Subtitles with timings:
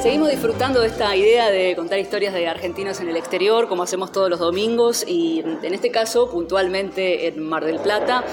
[0.00, 4.10] Seguimos disfrutando de esta idea de contar historias de argentinos en el exterior, como hacemos
[4.10, 8.24] todos los domingos, y en este caso, puntualmente en Mar del Plata,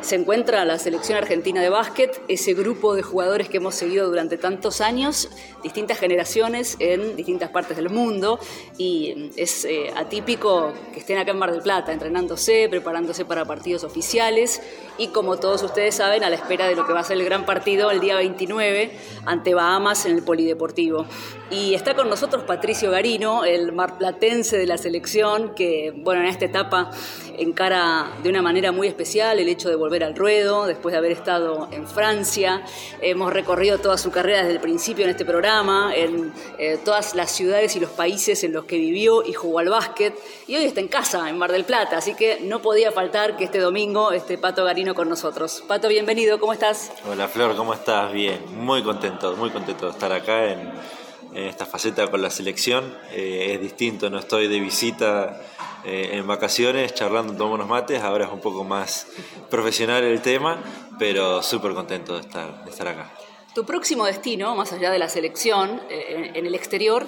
[0.00, 4.36] se encuentra la selección argentina de básquet, ese grupo de jugadores que hemos seguido durante
[4.36, 5.28] tantos años,
[5.62, 8.38] distintas generaciones en distintas partes del mundo,
[8.78, 13.82] y es eh, atípico que estén acá en Mar del Plata, entrenándose, preparándose para partidos
[13.82, 14.62] oficiales,
[14.98, 17.24] y como todos ustedes saben, a la espera de lo que va a ser el
[17.24, 18.92] gran partido el día 29
[19.24, 20.91] ante Bahamas en el Polideportivo.
[20.92, 21.06] 没。
[21.52, 26.90] Y está con nosotros Patricio Garino, el marplatense de la selección, que bueno, en esta etapa
[27.36, 31.12] encara de una manera muy especial el hecho de volver al ruedo, después de haber
[31.12, 32.64] estado en Francia.
[33.02, 37.30] Hemos recorrido toda su carrera desde el principio en este programa, en eh, todas las
[37.30, 40.18] ciudades y los países en los que vivió y jugó al básquet.
[40.46, 43.44] Y hoy está en casa, en Mar del Plata, así que no podía faltar que
[43.44, 45.62] este domingo esté Pato Garino con nosotros.
[45.68, 46.92] Pato, bienvenido, ¿cómo estás?
[47.10, 48.10] Hola Flor, ¿cómo estás?
[48.10, 51.01] Bien, muy contento, muy contento de estar acá en
[51.34, 52.96] en esta faceta con la selección.
[53.10, 55.40] Eh, es distinto, no estoy de visita
[55.84, 59.06] eh, en vacaciones charlando, tomando unos mates, ahora es un poco más
[59.50, 60.62] profesional el tema,
[60.98, 63.12] pero súper contento de estar, de estar acá.
[63.54, 67.06] Tu próximo destino, más allá de la selección, eh, en el exterior,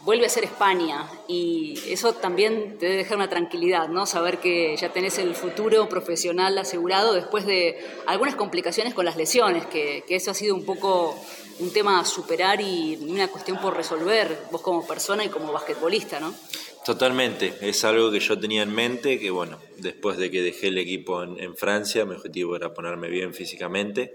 [0.00, 4.06] vuelve a ser España y eso también te debe dejar una tranquilidad, ¿no?
[4.06, 9.66] Saber que ya tenés el futuro profesional asegurado después de algunas complicaciones con las lesiones,
[9.66, 11.16] que eso ha sido un poco
[11.58, 16.20] un tema a superar y una cuestión por resolver, vos como persona y como basquetbolista,
[16.20, 16.34] ¿no?
[16.84, 20.78] Totalmente, es algo que yo tenía en mente, que bueno, después de que dejé el
[20.78, 24.14] equipo en, Francia, mi objetivo era ponerme bien físicamente.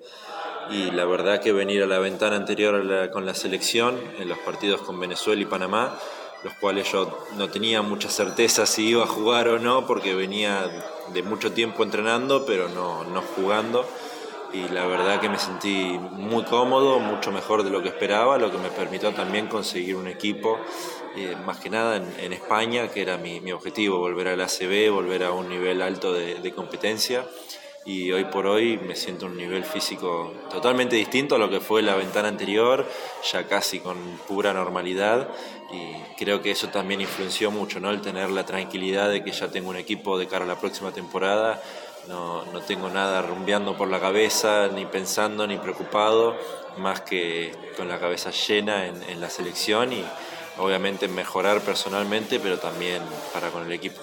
[0.70, 4.84] Y la verdad que venir a la ventana anterior con la selección, en los partidos
[4.84, 6.00] con Venezuela y Panamá,
[6.46, 10.72] los cuales yo no tenía mucha certeza si iba a jugar o no, porque venía
[11.14, 13.86] de mucho tiempo entrenando, pero no, no jugando
[14.54, 18.52] y la verdad que me sentí muy cómodo, mucho mejor de lo que esperaba, lo
[18.52, 20.60] que me permitió también conseguir un equipo,
[21.16, 25.24] eh, más que nada en, España, que era mi, mi, objetivo, volver al ACB, volver
[25.24, 27.26] a un nivel alto de, de, competencia.
[27.84, 31.82] Y hoy por hoy me siento un nivel físico totalmente distinto a lo que fue
[31.82, 32.88] la ventana anterior,
[33.32, 35.30] ya casi con pura normalidad.
[35.72, 37.90] Y creo que eso también influenció mucho, ¿no?
[37.90, 40.92] El tener la tranquilidad de que ya tengo un equipo de cara a la próxima
[40.92, 41.62] temporada
[42.08, 46.36] no, no tengo nada rumbeando por la cabeza, ni pensando, ni preocupado,
[46.78, 50.06] más que con la cabeza llena en, en la selección y
[50.58, 53.02] obviamente mejorar personalmente, pero también
[53.34, 54.02] para con el equipo.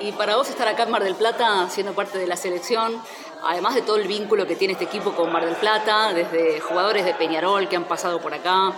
[0.00, 3.00] Y para vos estar acá en Mar del Plata, siendo parte de la selección,
[3.42, 7.04] además de todo el vínculo que tiene este equipo con Mar del Plata, desde jugadores
[7.04, 8.72] de Peñarol que han pasado por acá,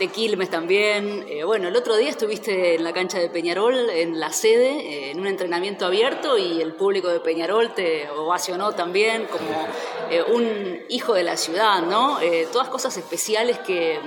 [0.00, 1.26] de Quilmes también.
[1.28, 5.10] Eh, bueno, el otro día estuviste en la cancha de Peñarol, en la sede, eh,
[5.10, 9.68] en un entrenamiento abierto y el público de Peñarol te ovacionó también como
[10.10, 12.18] eh, un hijo de la ciudad, ¿no?
[12.50, 14.00] todas cosas especiales que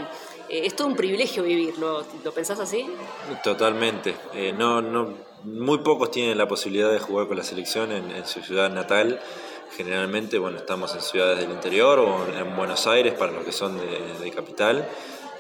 [0.50, 2.04] es todo un privilegio vivirlo.
[2.24, 2.90] ¿Lo pensás así?
[3.44, 4.16] Totalmente.
[4.58, 8.72] no, no, muy pocos tienen la posibilidad de jugar con la selección en, su ciudad
[8.72, 9.20] natal
[9.76, 13.78] generalmente bueno estamos en ciudades del interior o en Buenos Aires para los que son
[13.78, 14.88] de, de capital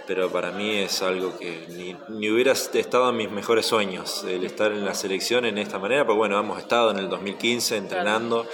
[0.07, 1.65] pero para mí es algo que
[2.09, 6.05] ni, hubiera estado en mis mejores sueños, el estar en la selección en esta manera,
[6.05, 8.45] pues bueno, hemos estado en el 2015 entrenando,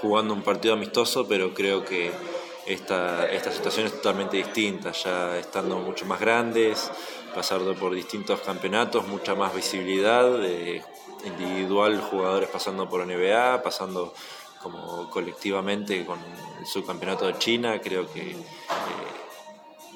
[0.00, 2.10] jugando un partido amistoso, pero creo que
[2.66, 6.90] esta, esta situación es totalmente distinta, ya estando mucho más grandes,
[7.34, 10.82] pasando por distintos campeonatos, mucha más visibilidad, de
[11.24, 14.12] individual, jugadores pasando por NBA, pasando
[14.62, 16.18] como colectivamente con
[16.58, 18.36] el subcampeonato de China, creo que...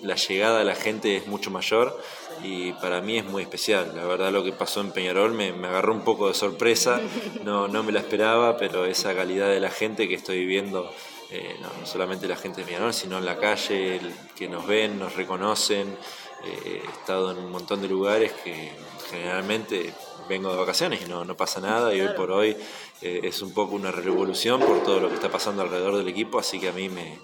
[0.02, 1.98] La llegada de la gente es mucho mayor
[2.42, 3.92] y para mí es muy especial.
[3.94, 7.00] La verdad lo que pasó en Peñarol me, agarró un poco de sorpresa,
[7.44, 10.92] no, no me la esperaba, pero esa calidad de la gente que estoy viviendo,
[11.30, 14.00] eh, no, solamente la gente de Peñarol, sino en la calle,
[14.36, 15.96] que nos ven, nos reconocen.
[16.44, 18.72] Eh, he estado en un montón de lugares que
[19.08, 19.94] generalmente
[20.28, 22.56] vengo de vacaciones y no, no pasa nada y hoy por hoy
[23.00, 26.38] eh, es un poco una revolución por todo lo que está pasando alrededor del equipo,
[26.38, 27.18] así que a mí me,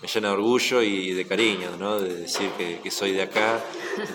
[0.00, 1.98] me llena de orgullo y de cariño, ¿no?
[1.98, 3.60] de decir que, soy de acá,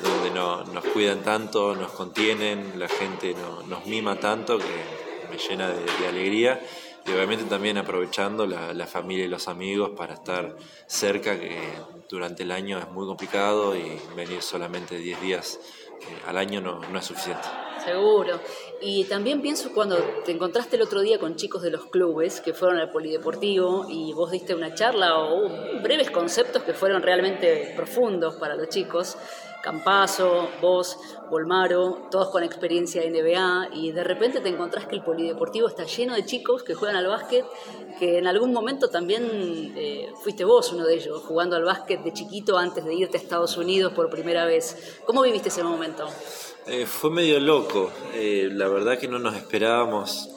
[0.01, 5.38] donde no, nos cuidan tanto, nos contienen, la gente no, nos mima tanto que me
[5.38, 6.62] llena de, alegría
[7.06, 10.56] y obviamente también aprovechando la, familia y los amigos para estar
[10.88, 11.59] cerca, que
[12.09, 15.59] durante el año es muy complicado y venir solamente 10 días
[16.01, 17.47] eh, al año no es suficiente.
[17.85, 18.39] Seguro.
[18.81, 22.53] Y también pienso cuando te encontraste el otro día con chicos de los clubes que
[22.53, 25.50] fueron al polideportivo y vos diste una charla o
[25.81, 29.18] breves conceptos que fueron realmente profundos para los chicos.
[29.63, 30.97] Campazo, vos,
[31.30, 35.86] Volmaro, todos con experiencia en NBA, y de repente te encontrás que el polideportivo está
[35.86, 37.45] lleno de chicos que juegan al básquet,
[37.97, 39.24] que en algún momento también
[39.77, 43.21] eh, fuiste vos uno de ellos, jugando al básquet de chiquito antes de irte a
[43.21, 45.00] Estados Unidos por primera vez.
[45.06, 46.07] ¿Cómo viviste ese momento?
[46.65, 50.30] Eh, fue medio loco, eh, la verdad que no nos esperábamos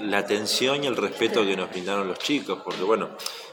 [0.00, 3.08] la atención y el respeto que nos brindaron los chicos, porque bueno,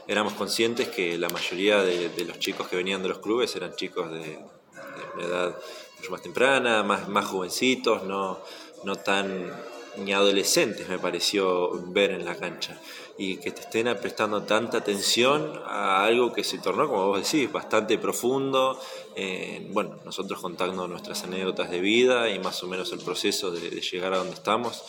[0.06, 4.10] éramos conscientes que la mayoría de, los chicos que venían de los clubes eran chicos
[4.10, 4.38] de,
[5.14, 5.58] una edad
[5.96, 8.40] mucho más temprana, más, más jovencitos, no,
[8.84, 9.50] no tan
[9.96, 12.80] ni adolescentes me pareció ver en la cancha
[13.22, 17.52] y que te estén prestando tanta atención a algo que se tornó, como vos decís,
[17.52, 18.80] bastante profundo.
[19.14, 23.60] Eh, bueno, nosotros contando nuestras anécdotas de vida y más o menos el proceso de,
[23.82, 24.82] llegar a donde estamos,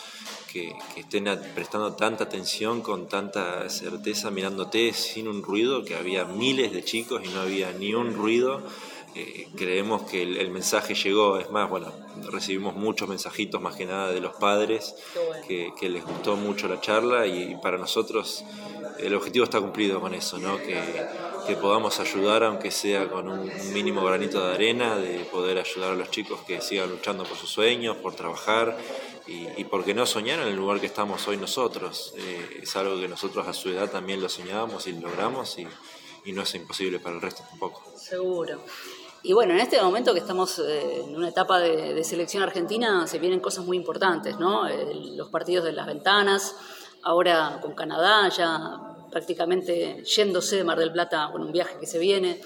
[0.50, 6.71] que, estén prestando tanta atención con tanta certeza mirándote sin un ruido, que había miles
[6.71, 8.62] de chicos y no había ni un ruido.
[9.13, 11.91] Eh, creemos que el, mensaje llegó, es más, bueno,
[12.31, 14.95] recibimos muchos mensajitos más que nada de los padres
[15.47, 18.45] que, les gustó mucho la charla y, para nosotros
[18.99, 20.57] el objetivo está cumplido con eso, ¿no?
[20.57, 20.77] que,
[21.61, 26.09] podamos ayudar, aunque sea con un, mínimo granito de arena, de poder ayudar a los
[26.09, 28.77] chicos que sigan luchando por sus sueños, por trabajar
[29.27, 32.13] y, y porque no soñar en el lugar que estamos hoy nosotros.
[32.17, 35.67] Eh, es algo que nosotros a su edad también lo soñábamos y logramos y,
[36.23, 37.83] y no es imposible para el resto tampoco.
[37.97, 38.61] Seguro.
[39.23, 43.19] Y bueno, en este momento que estamos eh, en una etapa de, selección argentina, se
[43.19, 44.68] vienen cosas muy importantes, ¿no?
[45.15, 46.56] los partidos de las ventanas,
[47.03, 48.79] ahora con Canadá, ya
[49.12, 52.41] prácticamente yéndose de Mar del Plata con un viaje que se viene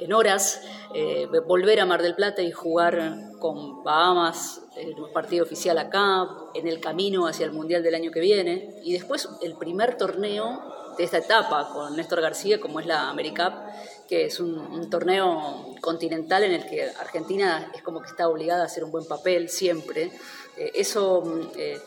[0.00, 0.60] en horas,
[0.94, 6.28] eh, volver a Mar del Plata y jugar con Bahamas en un partido oficial acá,
[6.52, 10.60] en el camino hacia el Mundial del año que viene, y después el primer torneo
[10.98, 13.52] de esta etapa con Néstor García, como es la AmeriCup,
[14.12, 18.66] que es un, torneo continental en el que Argentina es como que está obligada a
[18.66, 20.10] hacer un buen papel siempre.
[20.58, 21.80] Eh, eso, mm, eh,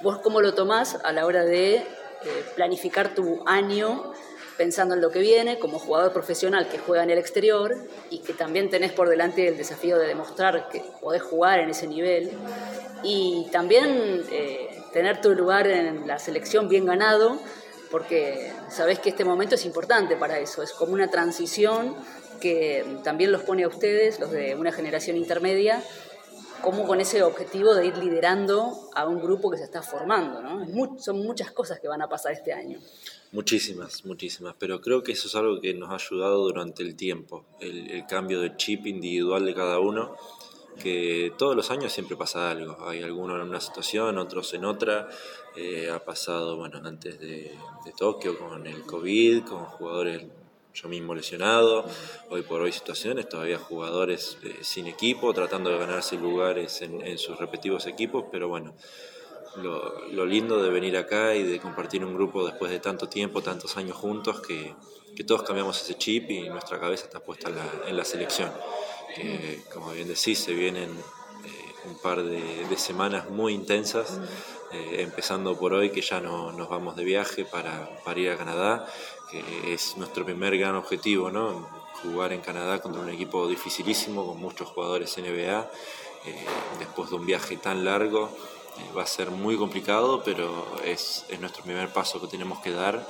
[0.00, 1.84] ¿vos cómo lo tomás a la hora de eh,
[2.56, 4.10] planificar tu año
[4.56, 7.76] pensando en lo que viene como jugador profesional que juega en el exterior
[8.08, 11.86] y que también tenés por delante el desafío de demostrar que podés jugar en ese
[11.86, 12.30] nivel
[13.02, 14.24] y también
[14.94, 17.38] tener tu lugar en la selección bien ganado
[17.90, 21.96] porque sabés que este momento es importante para eso, es como una transición
[22.40, 25.82] que también los pone a ustedes, los de una generación intermedia,
[26.62, 30.42] como con ese objetivo de ir liderando a un grupo que se está formando.
[30.42, 30.98] ¿no?
[30.98, 32.78] son muchas cosas que van a pasar este año.
[33.32, 37.44] Muchísimas, muchísimas, pero creo que eso es algo que nos ha ayudado durante el tiempo,
[37.60, 40.16] el cambio de chip individual de cada uno
[40.80, 42.88] que todos los años siempre pasa algo.
[42.88, 45.08] Hay algunos en una situación, otros en otra.
[45.56, 47.54] Eh, ha pasado, bueno, antes de,
[47.96, 50.24] Tokio con el COVID, con jugadores
[50.72, 51.84] yo mismo lesionado.
[52.30, 57.38] Hoy por hoy situaciones, todavía jugadores eh, sin equipo, tratando de ganarse lugares en, sus
[57.38, 58.74] respectivos equipos, pero bueno.
[59.56, 63.76] Lo, lindo de venir acá y de compartir un grupo después de tanto tiempo, tantos
[63.76, 64.74] años juntos, que,
[65.26, 68.50] todos cambiamos ese chip y nuestra cabeza está puesta en la, en la selección
[69.14, 74.20] que como bien decís, se vienen eh, un par de, semanas muy intensas,
[74.72, 78.86] eh, empezando por hoy que ya no, nos vamos de viaje para, ir a Canadá,
[79.30, 81.68] que es nuestro primer gran objetivo, ¿no?
[82.02, 85.70] jugar en Canadá contra un equipo dificilísimo con muchos jugadores NBA,
[86.24, 86.46] eh,
[86.78, 88.30] después de un viaje tan largo.
[88.96, 90.48] va a ser muy complicado, pero
[90.84, 93.06] es, es, nuestro primer paso que tenemos que dar.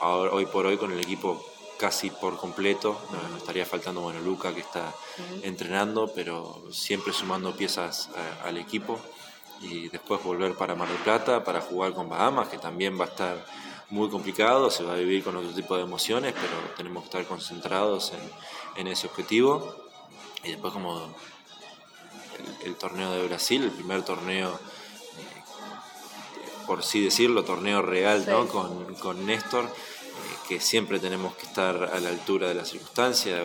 [0.00, 1.44] hoy por hoy con el equipo
[1.82, 2.96] casi por completo.
[3.10, 4.94] Nos estaría faltando bueno, Luca que está
[5.42, 9.00] entrenando, pero siempre sumando piezas eh, al equipo.
[9.60, 13.08] Y después volver para Mar del Plata para jugar con Bahamas, que también va a
[13.08, 13.44] estar
[13.90, 17.26] muy complicado, se va a vivir con otro tipo de emociones, pero tenemos que estar
[17.26, 18.12] concentrados
[18.76, 19.74] en, ese objetivo.
[20.44, 21.12] Y después como
[22.64, 25.42] el, torneo de Brasil, el primer torneo, eh,
[26.64, 28.46] por sí decirlo, torneo real ¿no?
[28.46, 29.68] con, con Néstor
[30.48, 33.40] que siempre tenemos que estar a la altura de las circunstancias.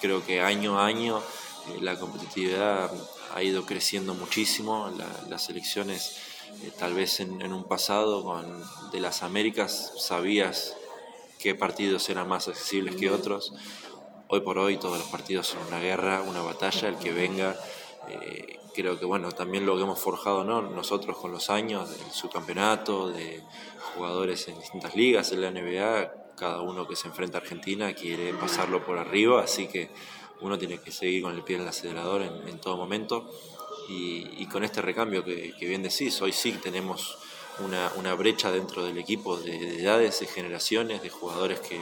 [0.00, 2.90] Creo que año a año eh, la competitividad
[3.34, 4.90] ha ido creciendo muchísimo.
[5.28, 6.16] las elecciones,
[6.62, 10.76] eh, tal vez en, un pasado con, de las Américas, sabías
[11.38, 13.52] qué partidos eran más accesibles que otros.
[14.28, 17.56] Hoy por hoy todos los partidos son una guerra, una batalla, el que venga.
[18.08, 20.62] Eh, creo que bueno, también lo que hemos forjado ¿no?
[20.62, 23.42] nosotros con los años del subcampeonato, de
[23.94, 28.32] jugadores en distintas ligas, en la NBA, cada uno que se enfrenta a Argentina quiere
[28.34, 29.90] pasarlo por arriba, así que
[30.40, 33.30] uno tiene que seguir con el pie en el acelerador en, todo momento.
[33.88, 37.18] Y, con este recambio que, bien decís, hoy sí tenemos
[37.58, 41.80] una, brecha dentro del equipo de, edades, de generaciones, de jugadores que,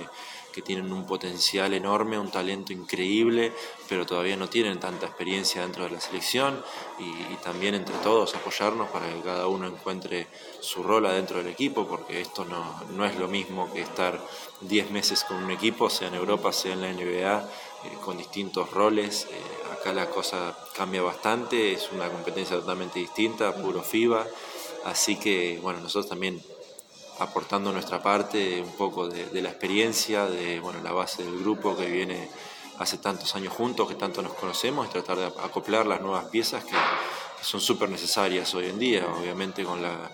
[0.53, 3.53] que tienen un potencial enorme, un talento increíble,
[3.89, 6.62] pero todavía no tienen tanta experiencia dentro de la selección
[6.99, 10.27] y, también entre todos apoyarnos para que cada uno encuentre
[10.61, 14.21] su rol adentro del equipo, porque esto no, no es lo mismo que estar
[14.61, 18.71] 10 meses con un equipo, sea en Europa, sea en la NBA, eh, con distintos
[18.73, 19.27] roles.
[19.31, 24.27] Eh, acá la cosa cambia bastante, es una competencia totalmente distinta, puro FIBA.
[24.84, 26.42] Así que, bueno, nosotros también
[27.20, 31.87] aportando nuestra parte, un poco de, la experiencia, de bueno, la base del grupo que
[31.87, 32.30] viene
[32.78, 36.64] hace tantos años juntos, que tanto nos conocemos, y tratar de acoplar las nuevas piezas
[36.64, 36.75] que,
[37.42, 39.06] son súper necesarias hoy en día.
[39.18, 40.10] Obviamente con la,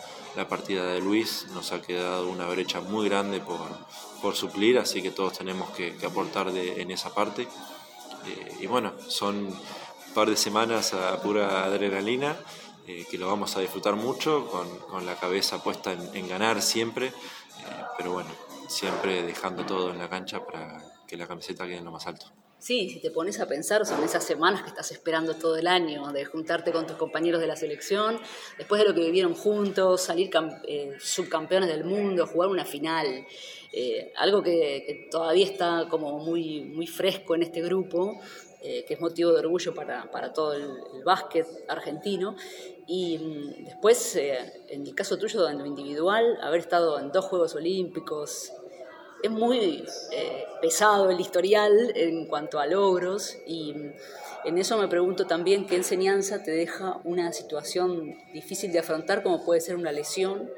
[0.48, 3.58] partida de Luis nos ha quedado una brecha muy grande por,
[4.20, 7.42] por suplir, así que todos tenemos que, aportar de, en esa parte.
[8.26, 12.36] Eh, y bueno, son un par de semanas a pura adrenalina
[12.88, 17.12] eh, que lo vamos a disfrutar mucho, con, la cabeza puesta en, ganar siempre, eh,
[17.96, 18.30] pero bueno,
[18.68, 22.26] siempre dejando todo en la cancha para que la camiseta quede en lo más alto.
[22.58, 26.12] Sí, si te pones a pensar, son esas semanas que estás esperando todo el año,
[26.12, 28.20] de juntarte con tus compañeros de la selección,
[28.56, 30.30] después de lo que vivieron juntos, salir
[30.68, 33.26] eh, subcampeones del mundo, jugar una final,
[34.16, 38.20] algo que, todavía está como muy, muy fresco en este grupo,
[38.60, 42.36] que es motivo de orgullo para, para todo el, el, básquet argentino.
[42.86, 47.24] Y mm, después, eh, en el caso tuyo, en lo individual, haber estado en dos
[47.24, 48.52] Juegos Olímpicos,
[49.22, 53.92] es muy eh, pesado el historial en cuanto a logros y mm,
[54.44, 59.44] en eso me pregunto también qué enseñanza te deja una situación difícil de afrontar como
[59.44, 60.50] puede ser una lesión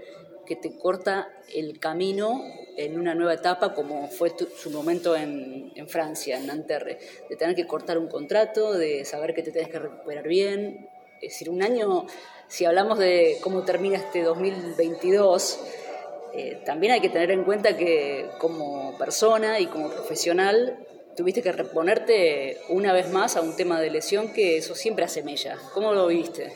[0.48, 2.42] que te corta el camino
[2.76, 7.66] en una nueva etapa como fue su momento en, Francia, en Nanterre, de tener que
[7.66, 10.88] cortar un contrato, de saber que te tienes que recuperar bien,
[11.20, 12.06] es decir, un año,
[12.46, 15.60] si hablamos de cómo termina este 2022,
[16.34, 20.78] eh, también hay que tener en cuenta que como persona y como profesional
[21.16, 25.22] tuviste que reponerte una vez más a un tema de lesión que eso siempre hace
[25.22, 25.58] mella.
[25.74, 26.52] ¿Cómo lo viste?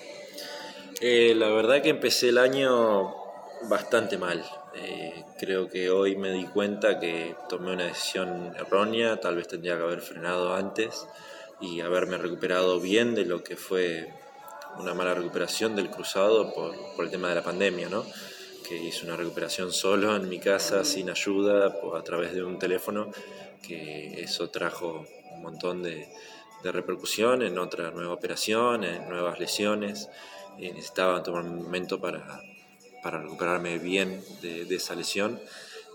[1.00, 3.21] Eh, la verdad que empecé el año
[3.68, 4.44] bastante mal.
[4.74, 9.76] Eh, creo que hoy me di cuenta que tomé una decisión errónea, tal vez tendría
[9.76, 11.06] que haber frenado antes
[11.60, 14.12] y haberme recuperado bien de lo que fue
[14.78, 18.04] una mala recuperación del cruzado por, por el tema de la pandemia, ¿no?
[18.66, 23.10] que hice una recuperación solo en mi casa, sin ayuda, a través de un teléfono,
[23.60, 25.04] que eso trajo
[25.34, 26.08] un montón de,
[26.62, 30.08] de repercusión en otra nueva operación, en nuevas lesiones,
[30.58, 32.40] y necesitaba tomar un momento para,
[33.02, 35.40] para recuperarme bien de, esa lesión,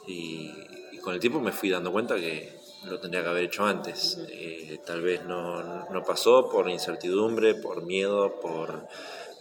[0.07, 0.53] y,
[0.91, 4.17] y, con el tiempo me fui dando cuenta que lo tendría que haber hecho antes.
[4.29, 8.87] Eh, tal vez no, no, pasó por incertidumbre, por miedo, por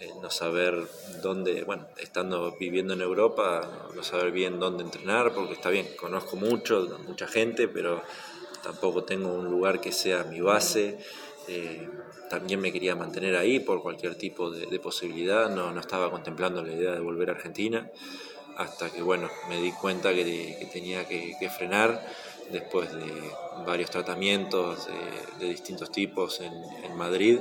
[0.00, 0.86] eh, no saber
[1.22, 6.36] dónde, bueno, estando viviendo en Europa, no saber bien dónde entrenar, porque está bien, conozco
[6.36, 8.02] mucho, mucha gente, pero
[8.62, 10.98] tampoco tengo un lugar que sea mi base.
[11.48, 11.88] Eh,
[12.28, 16.72] también me quería mantener ahí por cualquier tipo de, posibilidad, no, no, estaba contemplando la
[16.72, 17.88] idea de volver a Argentina,
[18.56, 22.02] hasta que bueno, me di cuenta que, que tenía que, que frenar
[22.50, 23.30] después de
[23.64, 24.88] varios tratamientos
[25.38, 27.38] de, distintos tipos en, Madrid,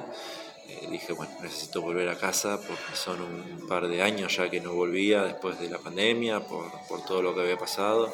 [0.67, 4.59] eh, dije, bueno, necesito volver a casa porque son un par de años ya que
[4.59, 6.71] no volvía después de la pandemia, por,
[7.07, 8.13] todo lo que había pasado,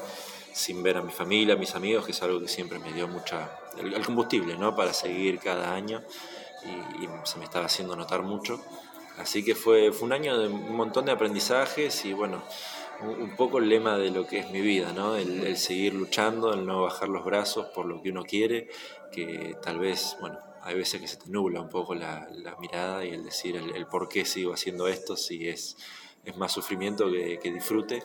[0.54, 3.08] sin ver a mi familia, a mis amigos, que es algo que siempre me dio
[3.08, 4.76] mucha, el, combustible, ¿no?
[4.76, 6.02] Para seguir cada año
[6.64, 8.62] y, y, se me estaba haciendo notar mucho.
[9.18, 12.44] Así que fue, fue un año de un montón de aprendizajes y bueno,
[13.02, 15.16] un poco el lema de lo que es mi vida, ¿no?
[15.16, 18.70] El, seguir luchando, el no bajar los brazos por lo que uno quiere,
[19.12, 22.28] que tal vez, bueno, hay veces que se te nubla un poco la,
[22.60, 25.78] mirada y el decir el, por qué sigo haciendo esto, si es,
[26.24, 28.04] es más sufrimiento que, disfrute,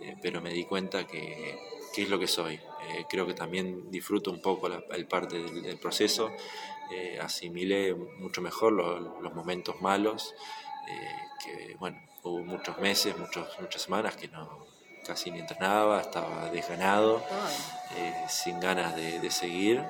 [0.00, 1.58] eh, pero me di cuenta que,
[1.96, 2.54] es lo que soy.
[2.54, 6.32] Eh, creo que también disfruto un poco la, el parte del, proceso,
[6.90, 10.34] eh, asimilé mucho mejor los momentos malos,
[11.44, 14.66] que bueno, hubo muchos meses, muchos, muchas semanas que no
[15.06, 17.22] casi ni entrenaba, estaba desganado,
[17.96, 19.84] eh, sin ganas de, seguir.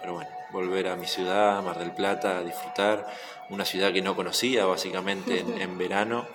[0.00, 3.06] Pero bueno, volver a mi ciudad, Mar del Plata, a disfrutar,
[3.48, 6.26] una ciudad que no conocía básicamente en, verano.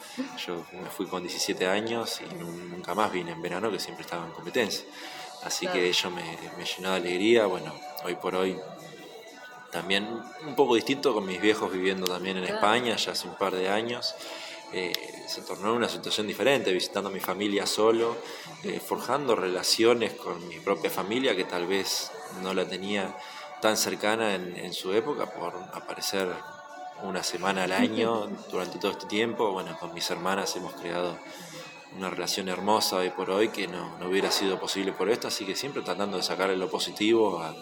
[0.45, 4.25] Yo me fui con 17 años y nunca más vine en verano, que siempre estaba
[4.25, 4.85] en competencia.
[5.43, 6.23] Así que ello me,
[6.57, 7.45] me llenó de alegría.
[7.45, 7.73] Bueno,
[8.03, 8.59] hoy por hoy
[9.75, 10.07] también
[10.45, 13.67] un poco distinto con mis viejos viviendo también en España ya hace un par de
[13.69, 14.15] años.
[14.71, 14.93] Eh,
[15.27, 18.15] se tornó una situación diferente, visitando a mi familia solo,
[18.63, 22.11] eh, forjando relaciones con mi propia familia que tal vez
[22.41, 23.15] no la tenía
[23.65, 26.27] tan cercana en, su época por aparecer
[27.01, 29.53] una semana al año durante todo este tiempo.
[29.53, 31.17] Bueno, con mis hermanas hemos creado
[31.97, 35.47] una relación hermosa hoy por hoy que no, no, hubiera sido posible por esto, así
[35.47, 37.55] que siempre tratando de sacarle lo positivo a,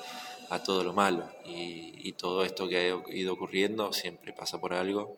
[0.49, 1.25] a todo lo malo.
[1.45, 5.15] Y, y, todo esto que ha ido ocurriendo siempre pasa por algo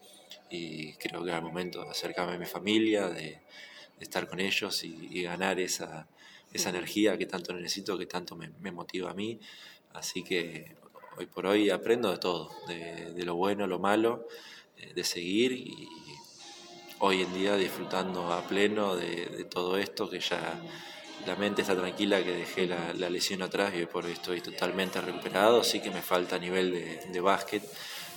[0.52, 4.40] y creo que era el momento de acercarme a mi familia, de, de estar con
[4.40, 6.08] ellos y, y, ganar esa,
[6.54, 9.40] esa energía que tanto necesito, que tanto me, me motiva a mí.
[9.96, 10.76] Así que
[11.18, 14.28] hoy por hoy aprendo de todo, de, lo bueno, lo malo,
[14.78, 15.88] eh, de seguir y
[17.00, 20.62] hoy en día disfrutando a pleno de, todo esto, que ya
[21.26, 25.64] la mente está tranquila, que dejé la, lesión atrás y por hoy estoy totalmente recuperado,
[25.64, 27.64] sí que me falta nivel de, de básquet,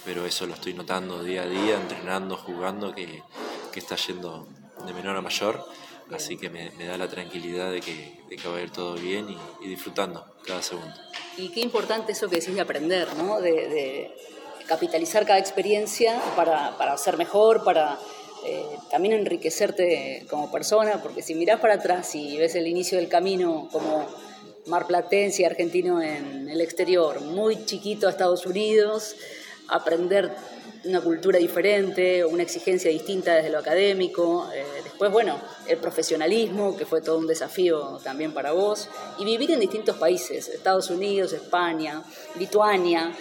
[0.04, 3.22] pero eso lo estoy notando día a día, entrenando, jugando, que,
[3.74, 4.48] está yendo
[4.84, 5.64] de menor a mayor.
[6.10, 8.18] Así que me, da la tranquilidad de que,
[8.48, 9.28] va a ir todo bien
[9.60, 10.94] y, disfrutando cada segundo.
[11.38, 13.40] Y qué importante eso que decís de aprender, ¿no?
[13.40, 14.10] De,
[14.66, 17.98] capitalizar cada experiencia para, para ser mejor, para
[18.44, 23.08] eh, también enriquecerte como persona, porque si mirás para atrás y ves el inicio del
[23.08, 24.06] camino como
[24.66, 29.16] marplatense y argentino en el exterior, muy chiquito a Estados Unidos,
[29.68, 30.30] aprender
[30.84, 34.64] una cultura diferente, una exigencia distinta desde lo académico, eh,
[34.98, 39.60] después, bueno, el profesionalismo, que fue todo un desafío también para vos, y vivir en
[39.60, 42.02] distintos países, Estados Unidos, España,
[42.36, 43.12] Lituania,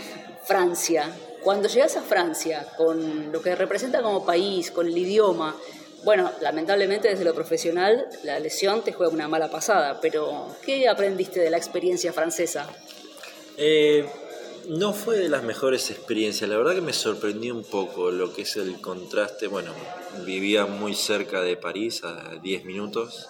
[0.44, 5.56] Francia, cuando llegas a Francia, con lo que representa como país, con el idioma,
[6.04, 11.40] bueno, lamentablemente desde lo profesional la lesión te juega una mala pasada, pero ¿qué aprendiste
[11.40, 12.68] de la experiencia francesa?
[13.56, 14.10] Eh,
[14.68, 18.42] no fue de las mejores experiencias, la verdad que me sorprendió un poco lo que
[18.42, 19.72] es el contraste, bueno,
[20.26, 23.30] vivía muy cerca de París, a 10 minutos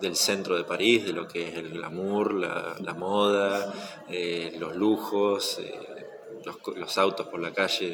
[0.00, 3.72] del centro de París, de lo que es el glamour, la, moda,
[4.08, 6.06] eh, los lujos, eh,
[6.44, 7.90] los, los, autos por la calle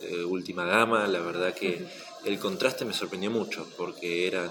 [0.00, 1.86] de, de, última gama, la verdad que
[2.26, 4.50] el contraste me sorprendió mucho, porque eran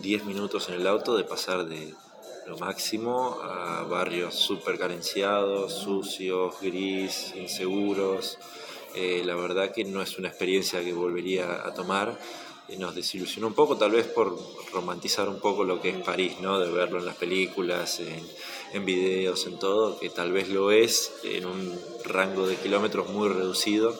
[0.00, 1.92] 10 minutos en el auto de pasar de
[2.48, 8.38] lo máximo a barrios súper carenciados, sucios, gris, inseguros.
[8.94, 12.18] Eh, la verdad que no es una experiencia que volvería a tomar.
[12.66, 14.34] Eh, nos desilusionó un poco, tal vez por
[14.72, 16.58] romantizar un poco lo que es París, ¿no?
[16.58, 18.26] de verlo en las películas, en,
[18.72, 23.28] en videos, en todo, que tal vez lo es en un rango de kilómetros muy
[23.28, 23.94] reducido.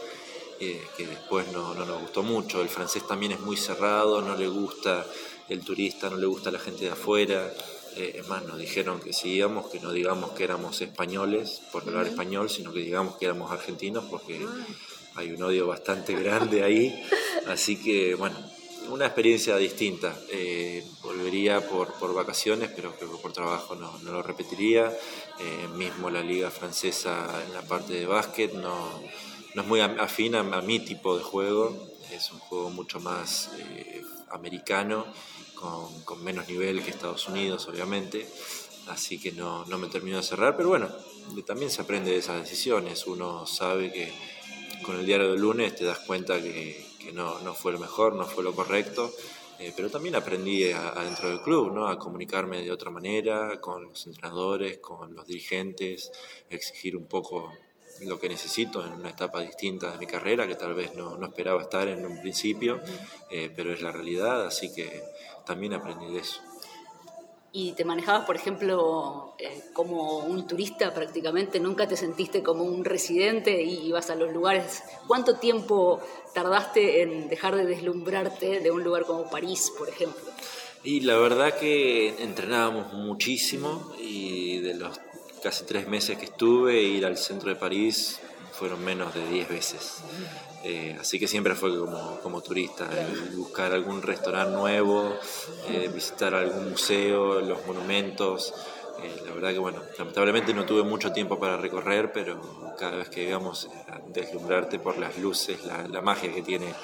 [0.60, 2.62] Eh, que después no, no, nos gustó mucho.
[2.62, 5.06] El francés también es muy cerrado, no le gusta
[5.48, 7.52] el turista, no le gusta la gente de afuera.
[7.98, 11.82] Eh, es más, nos dijeron que si íbamos, que no digamos que éramos españoles por
[11.82, 12.10] hablar uh -huh.
[12.12, 14.46] español, sino que digamos que éramos argentinos porque
[15.16, 17.02] hay un odio bastante grande ahí.
[17.46, 18.36] Así que, bueno,
[18.90, 20.16] una experiencia distinta.
[20.30, 24.92] Eh, volvería por, por, vacaciones, pero creo que por trabajo no, no lo repetiría.
[25.40, 29.02] Eh, mismo la liga francesa en la parte de básquet no,
[29.54, 31.88] no es muy afín a, a, mi tipo de juego.
[32.12, 35.06] Es un juego mucho más eh, americano,
[35.58, 38.28] con, con, menos nivel que Estados Unidos, obviamente.
[38.88, 40.88] Así que no, no me termino de cerrar, pero bueno,
[41.46, 43.06] también se aprende de esas decisiones.
[43.06, 44.12] Uno sabe que
[44.82, 48.14] con el diario del lunes te das cuenta que, que no, no, fue lo mejor,
[48.14, 49.12] no fue lo correcto,
[49.58, 51.88] eh, pero también aprendí adentro del club ¿no?
[51.88, 56.10] a comunicarme de otra manera con los entrenadores, con los dirigentes,
[56.48, 57.52] exigir un poco
[58.02, 61.26] lo que necesito en una etapa distinta de mi carrera, que tal vez no, no
[61.26, 62.80] esperaba estar en un principio,
[63.30, 65.02] eh, pero es la realidad, así que
[65.48, 66.40] también aprendí de eso
[67.52, 72.84] y te manejabas, por ejemplo, eh, como un turista prácticamente, nunca te sentiste como un
[72.84, 74.82] residente y ibas a los lugares.
[75.06, 76.00] ¿Cuánto tiempo
[76.34, 80.20] tardaste en dejar de deslumbrarte de un lugar como París, por ejemplo?
[80.84, 85.00] Y la verdad que entrenábamos muchísimo y de los
[85.42, 88.20] casi tres meses que estuve, ir al centro de París
[88.52, 90.02] fueron menos de diez veces.
[90.64, 92.88] Eh, así que siempre fue como, como turista,
[93.36, 95.16] buscar algún restaurante nuevo,
[95.68, 98.52] eh, visitar algún museo, los monumentos.
[99.00, 102.40] Eh, la verdad que, bueno, lamentablemente no tuve mucho tiempo para recorrer, pero
[102.76, 103.68] cada vez que íbamos,
[104.08, 106.74] deslumbrarte por las luces, la, la magia que tiene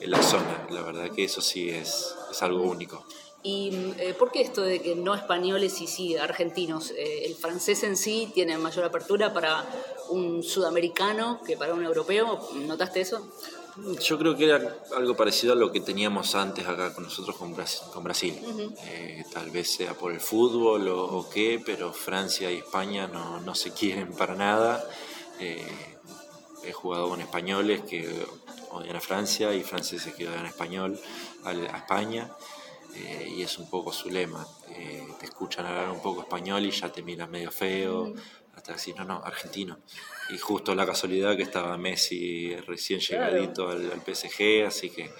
[0.00, 0.66] en la zona.
[0.70, 3.06] La verdad que eso sí es, es algo único.
[3.46, 6.92] ¿Y eh, por qué esto de que no españoles y sí argentinos?
[6.92, 9.66] Eh, ¿El francés en sí tiene mayor apertura para
[10.08, 12.40] un sudamericano que para un europeo?
[12.54, 13.28] ¿Notaste eso?
[14.00, 17.54] Yo creo que era algo parecido a lo que teníamos antes acá con nosotros con
[17.54, 17.82] Brasil.
[17.92, 18.40] Con Brasil.
[18.42, 18.74] Uh -huh.
[18.86, 23.40] eh, tal vez sea por el fútbol o, o, qué, pero Francia y España no,
[23.40, 24.88] no se quieren para nada.
[25.38, 25.66] Eh,
[26.64, 28.08] he jugado con españoles que
[28.70, 30.98] odian a Francia y franceses que odian a español,
[31.44, 32.30] a, a España.
[32.96, 34.46] Eh, y es un poco su lema.
[34.70, 38.12] Eh, te escuchan hablar un poco español y ya te miran medio feo.
[38.64, 39.76] Hasta decir, no, no, argentino.
[40.30, 43.78] Y justo la casualidad que estaba Messi recién llegadito claro.
[43.78, 45.10] al, al, PSG, así que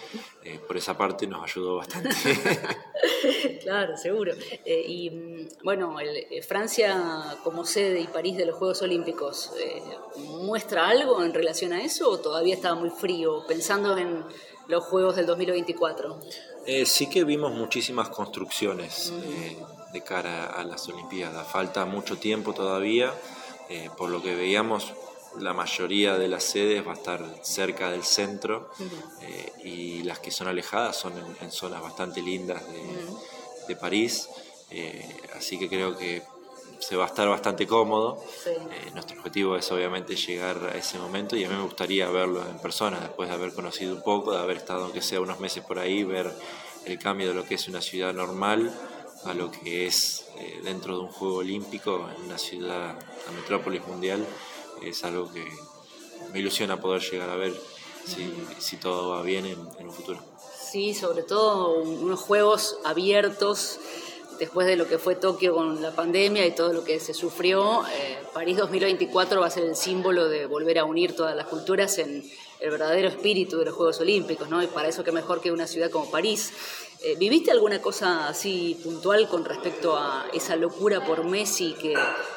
[0.43, 2.09] eh, por esa parte nos ayudó bastante.
[3.63, 4.33] claro, seguro.
[4.65, 9.83] Eh, y mm, bueno, eh, Francia como sede y París de los Juegos Olímpicos, eh,
[10.17, 14.25] ¿muestra algo en relación a eso o todavía estaba muy frío pensando en
[14.69, 16.19] los Juegos del 2024?
[16.87, 19.13] sí que vimos muchísimas construcciones
[19.95, 21.47] de cara a las Olimpiadas.
[21.47, 23.15] Falta mucho tiempo todavía,
[23.97, 24.93] por lo que veíamos
[25.41, 28.71] la mayoría de las sedes va a estar cerca del centro
[29.23, 32.63] eh, y las que son alejadas son en, zonas bastante lindas
[33.67, 34.29] de, París,
[34.71, 36.23] eh, así que creo que
[36.79, 38.23] se va a estar bastante cómodo.
[38.47, 42.43] Eh, nuestro objetivo es obviamente llegar a ese momento y a mí me gustaría verlo
[42.47, 45.65] en persona, después de haber conocido un poco, de haber estado aunque sea unos meses
[45.65, 46.31] por ahí, ver
[46.85, 48.73] el cambio de lo que es una ciudad normal
[49.25, 50.27] a lo que es
[50.63, 52.95] dentro de un juego olímpico en una ciudad,
[53.27, 54.25] la metrópolis mundial
[54.83, 55.45] es algo que
[56.33, 57.55] me ilusiona poder llegar a ver
[58.59, 60.21] si, todo va bien en, un futuro.
[60.71, 63.79] Sí, sobre todo unos juegos abiertos
[64.39, 67.85] después de lo que fue Tokio con la pandemia y todo lo que se sufrió,
[67.87, 71.99] eh, París 2024 va a ser el símbolo de volver a unir todas las culturas
[71.99, 72.29] en
[72.61, 74.63] el verdadero espíritu de los Juegos Olímpicos, ¿no?
[74.63, 76.53] Y para eso qué mejor que una ciudad como París.
[77.03, 81.95] Eh, ¿Viviste alguna cosa así puntual con respecto a esa locura por Messi que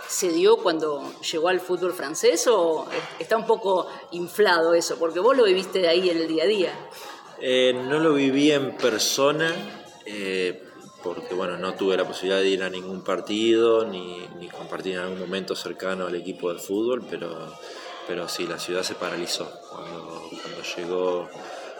[0.10, 2.86] se dio cuando llegó al fútbol francés o
[3.20, 4.98] está un poco inflado eso?
[4.98, 6.89] Porque vos lo viviste ahí en el día a día.
[7.39, 9.54] Eh, no lo viví en persona,
[10.06, 10.63] eh,
[11.04, 15.20] porque bueno, no tuve la posibilidad de ir a ningún partido ni, compartir en algún
[15.20, 17.54] momento cercano al equipo del fútbol, pero,
[18.08, 21.30] pero sí, la ciudad se paralizó cuando, cuando llegó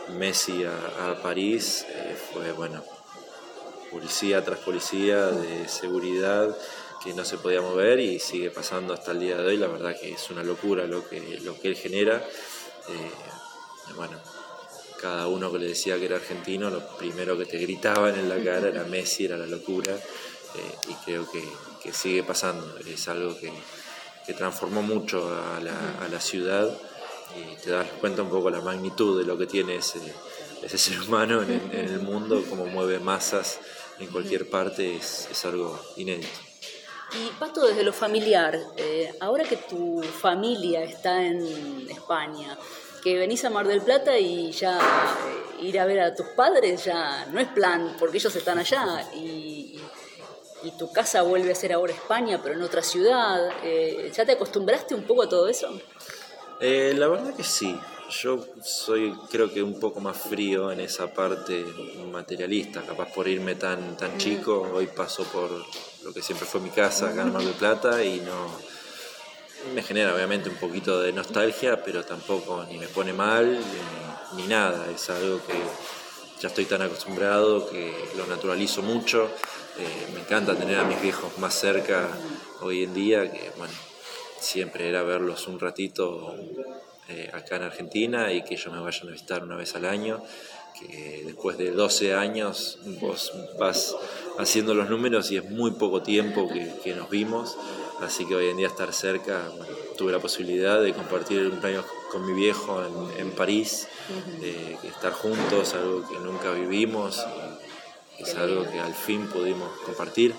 [0.10, 2.84] Messi a, París eh, fue, bueno,
[3.92, 6.56] policía tras policía de seguridad
[7.04, 9.58] que no se podía mover y sigue pasando hasta el día de hoy.
[9.58, 12.18] La verdad que es una locura lo que, lo que él genera.
[12.18, 14.18] Eh, bueno,
[15.00, 18.44] cada uno que le decía que era argentino, lo primero que te gritaban en la
[18.44, 19.94] cara era Messi, era la locura.
[19.94, 21.44] Eh, y creo que,
[21.94, 22.78] sigue pasando.
[22.80, 23.54] Es algo que,
[24.34, 26.78] transformó mucho a la ciudad
[27.36, 30.00] y te das cuenta un poco la magnitud de lo que tiene ese,
[30.62, 33.60] ese ser humano en, el mundo, cómo mueve masas
[34.00, 36.40] en cualquier parte, es, es algo inédito.
[37.14, 42.58] Y Pato, desde lo familiar, eh, ahora que tu familia está en España,
[43.02, 46.84] que venís a Mar del Plata y ya eh, ir a ver a tus padres
[46.84, 49.80] ya no es plan, porque ellos están allá y,
[50.64, 53.50] y tu casa vuelve a ser ahora España, pero en otra ciudad.
[53.64, 55.70] Eh, ¿Ya te acostumbraste un poco a todo eso?
[56.60, 57.80] Eh, la verdad que sí.
[58.10, 61.66] Yo soy creo que un poco más frío en esa parte
[62.10, 65.52] materialista, capaz por irme tan, tan chico, hoy paso por
[66.04, 68.48] lo que siempre fue mi casa acá en Mar del Plata y no
[69.76, 73.60] me genera obviamente un poquito de nostalgia, pero tampoco ni me pone mal
[74.38, 75.54] ni, nada, es algo que
[76.40, 79.30] ya estoy tan acostumbrado que lo naturalizo mucho,
[79.78, 82.08] eh, me encanta tener a mis viejos más cerca
[82.62, 83.74] hoy en día, que bueno,
[84.40, 86.36] siempre era verlos un ratito
[87.10, 90.22] eh, acá en Argentina y que ellos me vayan a visitar una vez al año,
[90.78, 93.96] que después de 12 años vos vas
[94.38, 97.58] haciendo los números y es muy poco tiempo que, nos vimos,
[98.02, 99.42] así que hoy en día estar cerca,
[99.98, 102.84] tuve la posibilidad de compartir el cumpleaños con mi viejo
[103.18, 103.88] en, París,
[104.40, 107.26] de estar juntos, algo que nunca vivimos,
[108.20, 110.34] es algo que al fin pudimos compartir.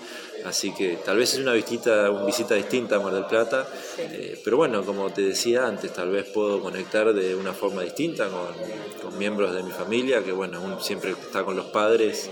[0.45, 4.39] Así que tal vez es una visita, una visita distinta a Mar del Plata, eh,
[4.43, 9.17] pero bueno, como te decía antes, tal vez puedo conectar de una forma distinta con,
[9.17, 12.29] miembros de mi familia, que bueno, uno siempre está con los padres,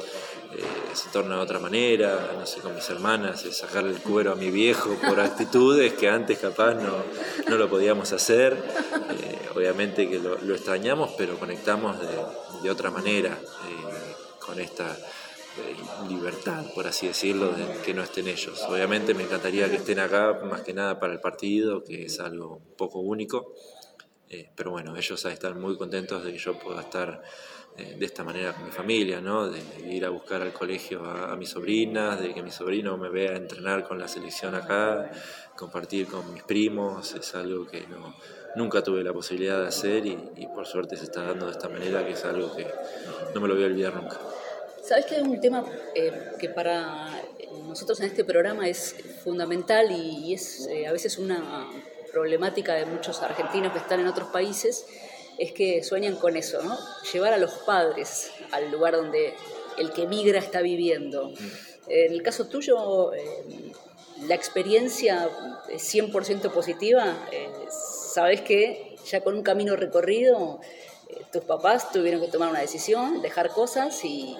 [0.53, 4.35] eh, se torna de otra manera, no sé, con mis hermanas, sacarle el cuero a
[4.35, 7.03] mi viejo por actitudes que antes capaz no,
[7.49, 8.53] no lo podíamos hacer.
[8.53, 12.07] Eh, obviamente que lo, extrañamos, pero conectamos de,
[12.63, 13.37] de otra manera
[14.39, 14.97] con esta
[16.09, 18.61] libertad, por así decirlo, de que no estén ellos.
[18.67, 22.61] Obviamente me encantaría que estén acá, más que nada para el partido, que es algo
[22.77, 23.53] poco único,
[24.29, 27.21] eh, pero bueno, ellos están muy contentos de que yo pueda estar
[27.77, 29.49] eh, de esta manera con mi familia, ¿no?
[29.49, 33.35] de, ir a buscar al colegio a, mis sobrinas, de que mi sobrino me vea
[33.35, 35.11] entrenar con la selección acá,
[35.55, 38.15] compartir con mis primos, es algo que no,
[38.55, 41.69] nunca tuve la posibilidad de hacer y, y por suerte se está dando de esta
[41.69, 42.67] manera, que es algo que
[43.33, 44.19] no me lo voy a olvidar nunca.
[44.87, 47.09] Sabes que hay un tema eh, que para
[47.65, 51.69] nosotros en este programa es fundamental y, es eh, a veces una
[52.13, 54.85] problemática de muchos argentinos que están en otros países,
[55.37, 56.77] es que sueñan con eso, ¿no?
[57.11, 59.33] Llevar a los padres al lugar donde
[59.77, 61.33] el que migra está viviendo.
[61.89, 63.73] En el caso tuyo, eh,
[64.25, 65.29] la experiencia
[65.69, 67.27] es 100% positiva.
[67.69, 70.61] Sabes que ya con un camino recorrido,
[71.33, 74.37] tus papás tuvieron que tomar una decisión, dejar cosas y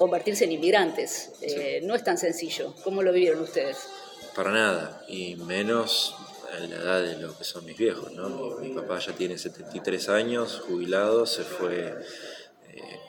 [0.00, 1.32] convertirse en inmigrantes.
[1.42, 2.74] Eh, no es tan sencillo.
[2.82, 3.86] ¿Cómo lo vivieron ustedes?
[4.34, 6.14] Para nada, y menos
[6.50, 8.10] a la edad de lo que son mis viejos.
[8.12, 8.56] ¿no?
[8.60, 11.98] Mi, papá ya tiene 73 años, jubilado, se fue
[12.70, 13.00] eh,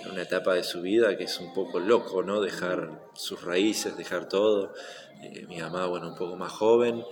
[0.00, 2.42] en una etapa de su vida que es un poco loco, ¿no?
[2.42, 4.74] dejar sus raíces, dejar todo.
[5.22, 7.02] Eh, mi mamá, bueno, un poco más joven,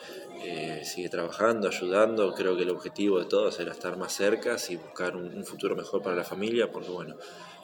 [0.44, 2.34] eh, sigue trabajando, ayudando.
[2.34, 6.02] Creo que el objetivo de todos era estar más cerca y buscar un, futuro mejor
[6.02, 7.16] para la familia, porque bueno,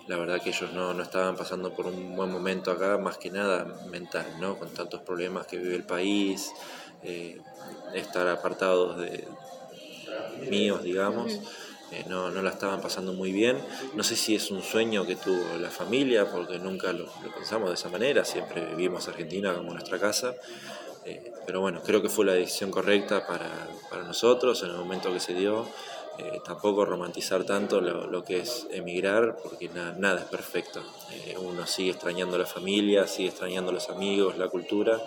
[0.09, 3.31] la verdad que ellos no, no, estaban pasando por un buen momento acá, más que
[3.31, 4.59] nada mental, ¿no?
[4.59, 6.51] Con tantos problemas que vive el país,
[7.03, 7.39] eh,
[7.95, 9.29] estar apartados de
[10.51, 11.39] míos, digamos.
[11.93, 13.59] Eh, no, no, la estaban pasando muy bien.
[13.95, 17.75] No sé si es un sueño que tuvo la familia, porque nunca lo, pensamos de
[17.75, 20.35] esa manera, siempre vivimos Argentina como nuestra casa.
[21.05, 23.51] Eh, pero bueno, creo que fue la decisión correcta para,
[23.91, 25.67] para nosotros en el momento que se dio.
[26.19, 30.83] Eh, tampoco romantizar tanto lo, que es emigrar, porque nada es perfecto.
[31.41, 35.01] uno sigue extrañando la familia, sigue extrañando los amigos, la cultura,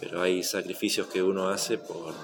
[0.00, 2.14] pero hay sacrificios que uno hace por,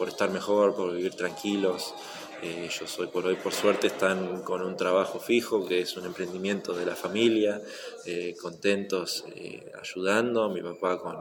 [0.00, 1.94] por estar mejor, por vivir tranquilos.
[2.42, 6.06] Eh, ellos hoy por hoy, por suerte, están con un trabajo fijo, que es un
[6.06, 7.60] emprendimiento de la familia,
[8.06, 11.18] eh, contentos eh, ayudando, mi papá con,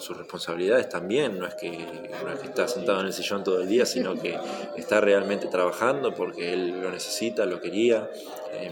[0.00, 1.70] sus responsabilidades también, no es, que,
[2.44, 4.38] está sentado en el sillón todo el día, sino que
[4.76, 8.10] está realmente trabajando porque él lo necesita, lo quería.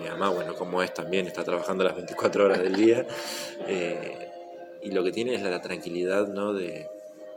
[0.01, 3.07] mi mamá, bueno, como es también, está trabajando las 24 horas del día.
[4.83, 6.53] y lo que tiene es la, tranquilidad ¿no?
[6.53, 6.88] de,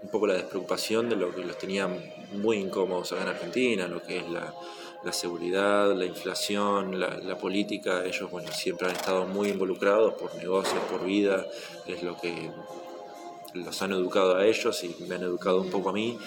[0.05, 1.89] un poco la despreocupación de lo que los tenía
[2.34, 4.53] muy incómodos acá en Argentina, lo que es la,
[5.12, 8.03] seguridad, la inflación, la, política.
[8.05, 11.45] Ellos bueno, siempre han estado muy involucrados por negocios, por vida,
[11.88, 12.51] es lo que
[13.55, 16.17] los han educado a ellos y me han educado un poco a mí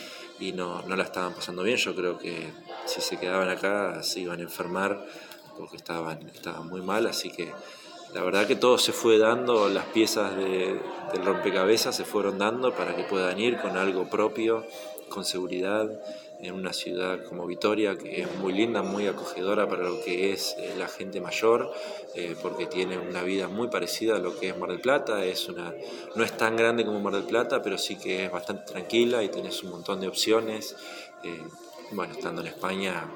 [0.41, 1.77] y no, no la estaban pasando bien.
[1.77, 2.53] Yo creo que
[2.87, 5.05] si se quedaban acá se iban a enfermar
[5.57, 7.53] porque estaban, estaban muy mal, así que
[8.15, 10.81] la verdad que todo se fue dando, las piezas de,
[11.13, 14.65] del rompecabezas se fueron dando para que puedan ir con algo propio,
[15.11, 15.91] con seguridad,
[16.41, 20.55] en una ciudad como Vitoria, que es muy linda, muy acogedora para lo que es
[20.59, 21.73] eh, la gente mayor,
[22.15, 25.25] eh, porque tiene una vida muy parecida a lo que es Mar del Plata.
[25.25, 25.75] Es una,
[26.15, 29.29] no es tan grande como Mar del Plata, pero sí que es bastante tranquila y
[29.29, 30.77] tenés un montón de opciones.
[31.25, 31.43] Eh,
[31.91, 33.09] bueno, estando en España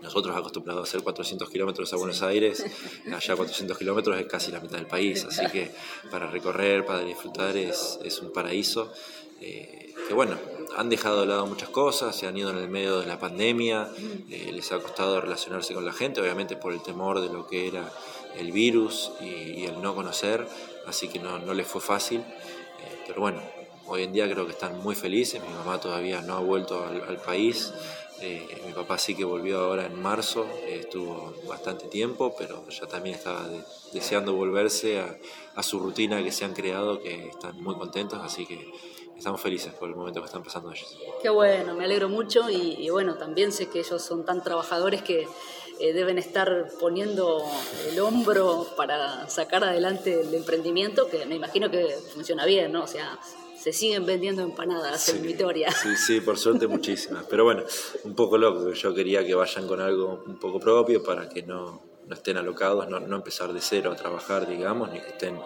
[0.00, 2.64] nosotros acostumbrados a hacer 400 kilómetros a Buenos Aires,
[3.12, 5.72] allá 400 kilómetros es casi la mitad del país, así que
[6.10, 8.92] para recorrer, para disfrutar es, es un paraíso.
[9.40, 10.36] Eh, que bueno,
[10.76, 13.88] han dejado de lado muchas cosas, se han ido en el medio de la pandemia,
[14.30, 17.68] eh, les ha costado relacionarse con la gente, obviamente por el temor de lo que
[17.68, 17.92] era
[18.36, 20.46] el virus y, el no conocer,
[20.86, 23.40] así que no, no les fue fácil, eh, pero bueno,
[23.86, 27.02] hoy en día creo que están muy felices, mi mamá todavía no ha vuelto al,
[27.02, 27.72] al país,
[28.20, 32.86] eh, mi papá sí que volvió ahora en marzo, eh, estuvo bastante tiempo, pero ya
[32.86, 33.46] también estaba
[33.92, 38.72] deseando volverse a, su rutina que se han creado, que están muy contentos, así que
[39.18, 40.96] estamos felices por el momento que están pasando ellos.
[41.20, 45.26] Qué bueno, me alegro mucho y, bueno, también sé que ellos son tan trabajadores que
[45.80, 47.44] eh, deben estar poniendo
[47.90, 52.84] el hombro para sacar adelante el emprendimiento, que me imagino que funciona bien, ¿no?
[52.84, 53.18] O sea,
[53.58, 55.70] se siguen vendiendo empanadas en Vitoria.
[55.72, 57.26] Sí, sí, por suerte muchísimas.
[57.28, 57.64] Pero bueno,
[58.04, 61.82] un poco loco, yo quería que vayan con algo un poco propio para que no,
[62.06, 65.40] no estén alocados, no, no, empezar de cero a trabajar, digamos, ni que estén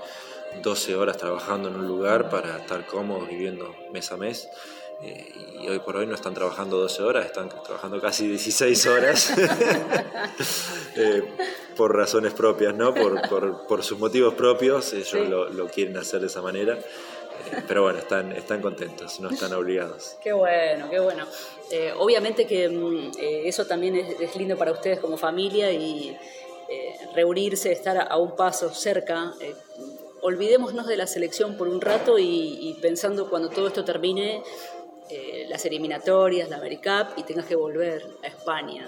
[0.62, 4.48] 12 horas trabajando en un lugar para estar cómodos viviendo mes a mes.
[5.02, 9.32] Eh, y hoy por hoy no están trabajando 12 horas, están trabajando casi 16 horas
[10.96, 11.24] eh,
[11.76, 12.94] por razones propias, ¿no?
[12.94, 16.78] por, por, por sus motivos propios, ellos lo, lo, quieren hacer de esa manera
[17.66, 20.16] pero bueno, están, están contentos, no están obligados.
[20.22, 21.26] Qué bueno, qué bueno.
[21.70, 26.16] Eh, obviamente que mm, eh, eso también es, lindo para ustedes como familia y
[26.68, 29.32] eh, reunirse, estar a, un paso cerca.
[30.22, 34.42] Olvidémonos de la selección por un rato y pensando cuando todo esto termine,
[35.14, 38.86] eh, las eliminatorias, la AmeriCup y tengas que volver a España.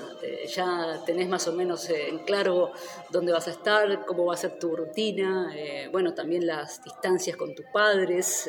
[0.49, 2.73] ya tenés más o menos eh, en claro
[3.11, 7.37] dónde vas a estar, cómo va a ser tu rutina, eh, bueno, también las distancias
[7.37, 8.49] con tus padres,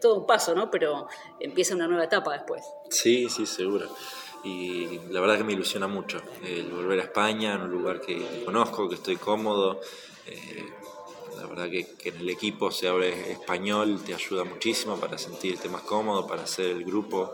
[0.00, 0.70] todo un paso, ¿no?
[0.70, 1.08] Pero
[1.40, 2.62] empieza una nueva etapa después.
[2.90, 3.88] Sí, sí, seguro.
[4.44, 8.44] Y la verdad que me ilusiona mucho el volver a España, en un lugar que
[8.44, 9.80] conozco, que estoy cómodo
[11.40, 15.82] la verdad que, en el equipo se abre español, te ayuda muchísimo para sentirte más
[15.82, 17.32] cómodo, para hacer el grupo.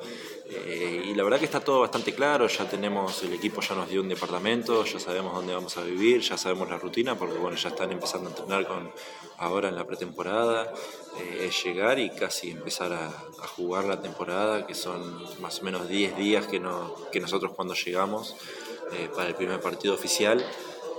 [0.48, 3.88] Eh, y la verdad que está todo bastante claro, ya tenemos, el equipo ya nos
[3.88, 7.56] dio un departamento, ya sabemos dónde vamos a vivir, ya sabemos la rutina, porque bueno,
[7.56, 8.92] ya están empezando a entrenar con,
[9.38, 10.72] ahora en la pretemporada.
[11.18, 13.10] Eh, es llegar y casi empezar a,
[13.56, 15.00] jugar la temporada, que son
[15.40, 18.36] más o menos 10 días que, no, que nosotros cuando llegamos
[18.92, 20.44] eh, para el primer partido oficial.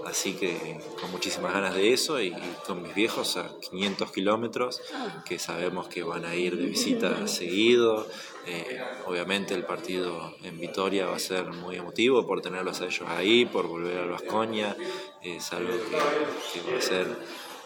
[0.08, 2.34] Así que con muchísimas ganas de eso y,
[2.66, 4.82] con mis viejos a 500 kilómetros,
[5.26, 8.08] que sabemos que van a ir de visita seguido.
[8.46, 13.08] Eh, obviamente el partido en Vitoria va a ser muy emotivo por tenerlos a ellos
[13.10, 14.76] ahí, por volver al Vascoña,
[15.22, 17.08] es algo que, que va a ser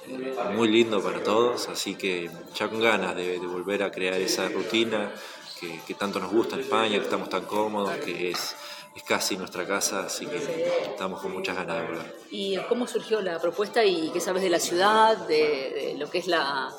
[0.07, 4.49] eh, muy lindo para todos, así que ya con ganas de, volver a crear esa
[4.49, 5.11] rutina
[5.59, 8.55] que, tanto nos gusta en España, que estamos tan cómodos, que es,
[8.95, 10.37] es casi nuestra casa, así que
[10.85, 12.15] estamos con muchas ganas de volver.
[12.29, 16.27] ¿Y cómo surgió la propuesta y qué sabes de la ciudad, de, lo que es
[16.27, 16.69] la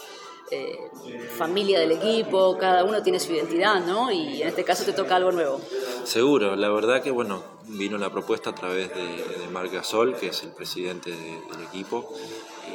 [0.51, 0.79] eh,
[1.37, 2.59] familia del equipo?
[2.59, 4.11] Cada uno tiene su identidad, ¿no?
[4.11, 5.61] Y en este caso te toca algo nuevo.
[6.05, 10.29] Seguro, la verdad que bueno, vino la propuesta a través de, de Marc Gasol, que
[10.29, 12.13] es el presidente del equipo,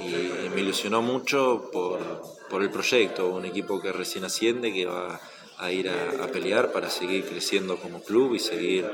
[0.04, 2.00] y me ilusionó mucho por,
[2.50, 5.20] por, el proyecto, un equipo que recién asciende, que va
[5.58, 8.86] a ir a, pelear para seguir creciendo como club y seguir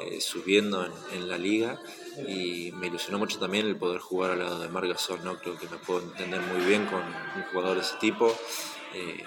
[0.00, 1.80] eh, subiendo en, la liga.
[2.28, 5.38] Y me ilusionó mucho también el poder jugar al lado de Marc Gasol, ¿no?
[5.38, 8.34] creo que me puedo entender muy bien con un jugador de ese tipo.
[8.92, 9.22] Eh,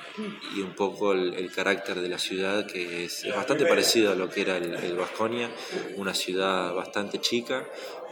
[0.57, 4.41] y un poco el, carácter de la ciudad que es, bastante parecido a lo que
[4.41, 5.49] era el Vasconia,
[5.95, 7.65] una ciudad bastante chica,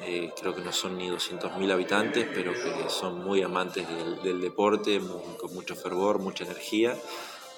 [0.04, 3.86] eh, creo que no son ni 200.000 habitantes, pero que son muy amantes
[4.24, 5.00] del, deporte,
[5.38, 6.96] con mucho fervor, mucha energía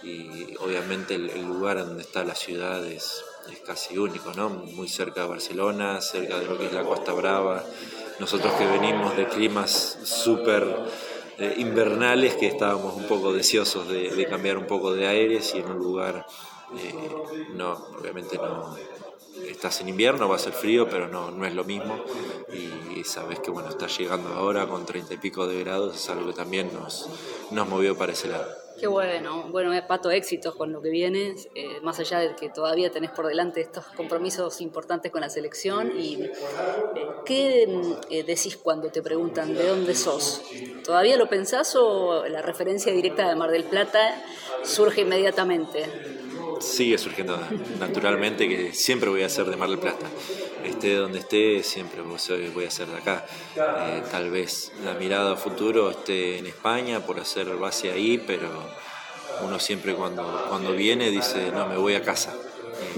[0.04, 4.50] y obviamente el, lugar donde está la ciudad es, es casi único, ¿no?
[4.50, 7.64] muy cerca de Barcelona, cerca de lo que es la Costa Brava.
[8.20, 10.64] Nosotros que venimos de climas súper
[11.40, 15.72] eh, invernales que estábamos un poco deseosos de, cambiar un poco de aires y en
[15.72, 16.26] un lugar,
[16.78, 16.94] eh,
[17.56, 18.76] no, obviamente no,
[19.48, 22.04] estás en invierno, va a ser frío, pero no, no es lo mismo.
[22.54, 26.28] Y, sabes que bueno, está llegando ahora con treinta y pico de grados, es algo
[26.28, 27.10] que también nos,
[27.52, 28.63] nos movió para ese lado.
[28.80, 32.92] Qué bueno, bueno, Pato, éxitos con lo que viene, eh, más allá de que todavía
[32.92, 35.92] tenés por delante estos compromisos importantes con la selección.
[35.98, 36.32] ¿Y eh,
[37.26, 37.64] qué
[38.10, 40.42] eh, decís cuando te preguntan de dónde sos?
[40.84, 44.22] ¿Todavía lo pensás o la referencia directa de Mar del Plata
[44.64, 45.86] surge inmediatamente?
[46.64, 47.38] Sigue surgiendo
[47.80, 50.08] naturalmente que siempre voy a ser de Mar del Plata.
[50.64, 53.26] Esté donde esté, siempre voy a ser de acá.
[54.10, 58.50] tal vez la mirada a futuro esté en España por hacer base ahí, pero
[59.42, 62.34] uno siempre cuando, cuando viene dice, no, me voy a casa.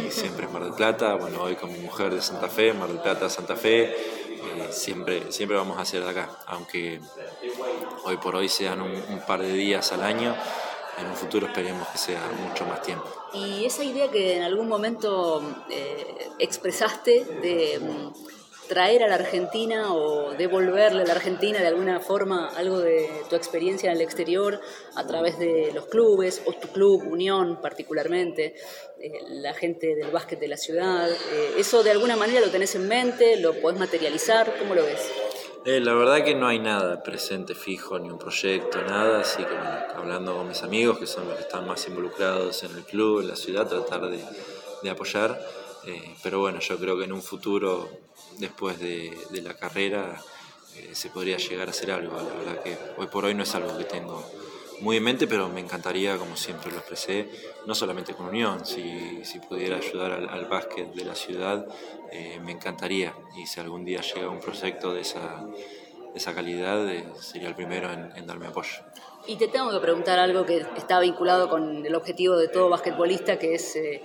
[0.10, 3.00] Siempre es Mar del Plata, bueno, hoy con mi mujer de Santa Fe, Mar del
[3.00, 7.02] Plata, Santa Fe, eh, siempre, siempre vamos a ser de acá, aunque
[8.04, 10.36] hoy por hoy sean un, par de días al año,
[10.98, 13.06] en un futuro esperemos que sea mucho más tiempo.
[13.34, 17.80] Y esa idea que en algún momento eh, expresaste de
[18.68, 23.36] traer a la Argentina o devolverle a la Argentina de alguna forma algo de tu
[23.36, 24.60] experiencia en el exterior
[24.96, 28.56] a través de los clubes o tu club, Unión particularmente,
[29.00, 31.10] eh, la gente del básquet de la ciudad.
[31.12, 33.38] Eh, ¿Eso de alguna manera lo tenés en mente?
[33.38, 34.56] ¿Lo podés materializar?
[34.60, 35.12] ¿Cómo lo ves?
[35.66, 39.58] Eh, la verdad que no hay nada presente fijo, ni un proyecto, nada, así que
[39.96, 43.30] hablando con mis amigos, que son los que están más involucrados en el club, en
[43.30, 44.24] la ciudad, tratar de,
[44.84, 45.42] de apoyar.
[46.22, 47.90] pero bueno, yo creo que en un futuro
[48.38, 50.22] después de, la carrera
[50.76, 52.16] eh, se podría llegar a hacer algo.
[52.16, 54.24] La verdad que hoy por hoy no es algo que tengo
[54.86, 57.28] muy en mente, pero me encantaría, como siempre lo expresé,
[57.66, 61.66] no solamente con Unión, si, si pudiera ayudar al, básquet de la ciudad,
[62.12, 63.16] eh, me encantaría.
[63.36, 65.44] Y si algún día llega un proyecto de esa,
[66.14, 68.84] esa calidad, eh, sería el primero en darme apoyo.
[69.28, 73.40] Y te tengo que preguntar algo que está vinculado con el objetivo de todo basquetbolista,
[73.40, 74.04] que es eh,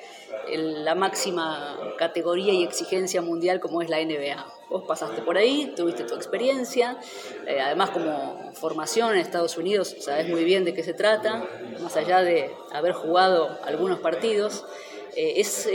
[0.49, 4.47] la máxima categoría y exigencia mundial como es la NBA.
[4.71, 6.99] Vos pasaste por ahí, tuviste tu experiencia,
[7.47, 11.45] eh, además como formación en Estados Unidos, sabes muy bien de qué se trata,
[11.83, 14.65] más allá de haber jugado algunos partidos.
[15.17, 15.69] Eh, es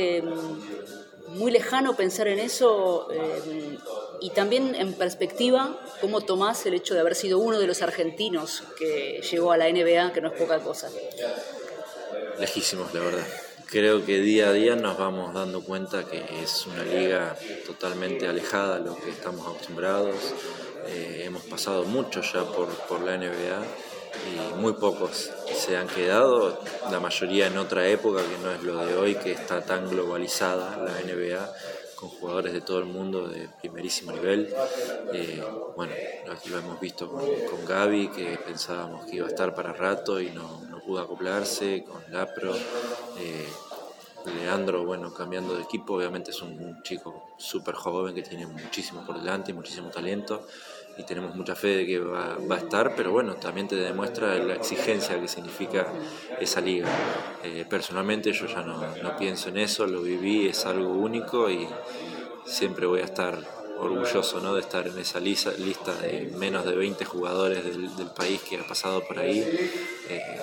[1.36, 3.08] muy lejano pensar en eso
[4.22, 8.64] y también en perspectiva, ¿cómo tomás el hecho de haber sido uno de los argentinos
[8.78, 10.90] que llegó a la NBA, que no es poca cosa?
[12.40, 13.28] Lejísimos, la verdad.
[13.68, 18.80] Creo que día a día nos vamos dando cuenta que es una liga totalmente alejada
[18.80, 20.16] de lo que estamos acostumbrados.
[20.88, 23.64] Eh, hemos pasado mucho ya por, por la NBA
[24.28, 26.60] y muy pocos se han quedado,
[26.92, 30.78] la mayoría en otra época que no es lo de hoy, que está tan globalizada
[30.78, 31.52] la NBA
[31.96, 34.54] con jugadores de todo el mundo de primerísimo nivel.
[35.14, 35.42] Eh,
[35.76, 35.94] bueno,
[36.50, 40.30] lo, hemos visto con, con, Gaby, que pensábamos que iba a estar para rato y
[40.32, 42.54] no, no pudo acoplarse, con Lapro.
[43.18, 43.48] Eh,
[44.34, 49.20] Leandro, bueno, cambiando de equipo, obviamente es un, chico súper joven que tiene muchísimo por
[49.20, 50.48] delante, muchísimo talento
[50.98, 54.36] y tenemos mucha fe de que va, va, a estar, pero bueno, también te demuestra
[54.36, 55.88] la exigencia que significa
[56.40, 56.88] esa liga.
[57.44, 61.68] Eh, personalmente yo ya no, no, pienso en eso, lo viví, es algo único y
[62.46, 63.38] siempre voy a estar
[63.78, 64.56] orgulloso ¿no?
[64.56, 68.66] de estar en esa lista, lista de menos de 20 jugadores del, país que ha
[68.66, 69.40] pasado por ahí.
[70.10, 70.40] Eh,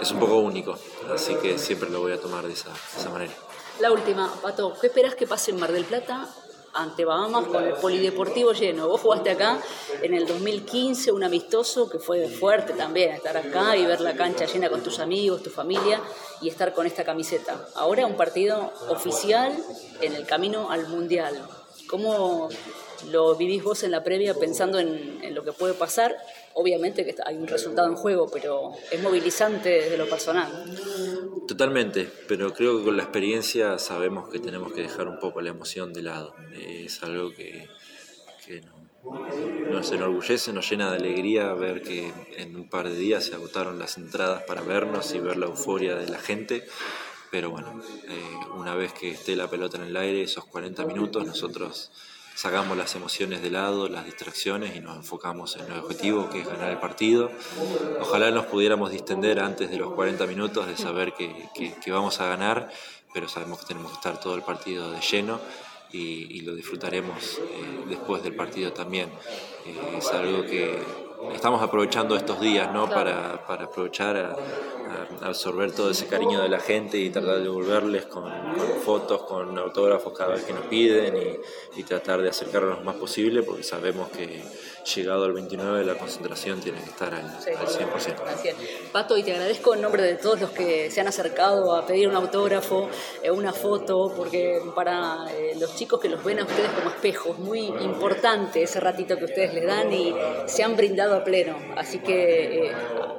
[0.00, 0.78] es un poco único,
[1.12, 3.32] así que siempre lo voy a tomar de esa, de esa manera.
[3.80, 6.28] La última, Pato, ¿qué esperas que pase en Mar del Plata
[6.74, 8.88] ante Bahamas con el polideportivo lleno.
[8.88, 9.60] Vos jugaste acá
[10.02, 14.44] en el 2015, un amistoso que fue fuerte también, estar acá y ver la cancha
[14.44, 16.00] llena con tus amigos, tu familia
[16.40, 17.68] y estar con esta camiseta.
[17.74, 19.56] Ahora un partido oficial
[20.00, 21.40] en el camino al Mundial.
[21.86, 22.48] ¿Cómo
[23.10, 26.16] lo vivís vos en la previa pensando en, en lo que puede pasar
[26.54, 30.50] obviamente que hay un resultado en juego, pero es movilizante desde lo personal.
[31.46, 35.50] Totalmente, pero creo que con la experiencia sabemos que tenemos que dejar un poco la
[35.50, 36.34] emoción de lado.
[36.52, 37.68] Es algo que,
[39.70, 43.78] nos enorgullece, nos llena de alegría ver que en un par de días se agotaron
[43.78, 46.64] las entradas para vernos y ver la euforia de la gente.
[47.30, 51.26] Pero bueno, eh, una vez que esté la pelota en el aire, esos 40 minutos,
[51.26, 51.90] nosotros
[52.34, 56.46] sacamos las emociones de lado, las distracciones y nos enfocamos en el objetivo que es
[56.46, 57.30] ganar el partido.
[58.00, 62.26] Ojalá nos pudiéramos distender antes de los 40 minutos de saber que, que, vamos a
[62.26, 62.70] ganar,
[63.12, 65.40] pero sabemos que tenemos que estar todo el partido de lleno
[65.92, 69.08] y, lo disfrutaremos eh, después del partido también.
[69.64, 70.82] Eh, es algo que
[71.32, 72.88] estamos aprovechando estos días ¿no?
[72.88, 74.36] para, para aprovechar a,
[75.22, 78.30] absorber todo ese cariño de la gente y tratar de devolverles con,
[78.84, 82.96] fotos, con autógrafos cada vez que nos piden y, y tratar de acercarnos lo más
[82.96, 84.42] posible porque sabemos que
[84.84, 88.90] llegado al 29 la concentración tiene que estar al, 100%.
[88.92, 92.08] Pato, y te agradezco en nombre de todos los que se han acercado a pedir
[92.08, 92.88] un autógrafo,
[93.22, 97.38] eh, una foto, porque para eh, los chicos que los ven a ustedes como espejos,
[97.38, 100.14] muy importante ese ratito que ustedes les dan y
[100.46, 101.56] se han brindado a pleno.
[101.76, 102.70] Así que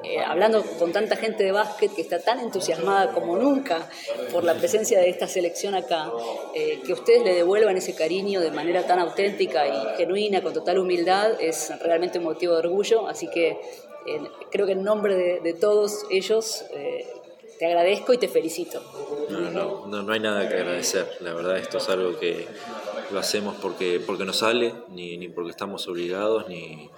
[0.03, 3.89] eh, hablando con tanta gente de básquet que está tan entusiasmada como nunca
[4.31, 6.11] por la presencia de esta selección acá,
[6.53, 11.33] que ustedes le devuelvan ese cariño de manera tan auténtica y genuina, con total humildad,
[11.81, 13.59] realmente un motivo de orgullo, así que
[14.05, 17.07] eh, creo que en nombre de, todos ellos eh,
[17.57, 18.81] te agradezco y te felicito.
[19.29, 22.47] No, no, no, hay nada que agradecer, la verdad esto es algo que
[23.11, 26.89] lo hacemos porque, porque nos sale, ni, ni porque estamos obligados, ni,